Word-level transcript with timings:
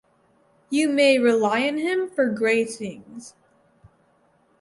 You 0.71 0.89
may 0.89 1.19
rely 1.19 1.67
on 1.67 1.77
him 1.77 2.09
for 2.09 2.25
great 2.27 2.71
things. 2.71 3.35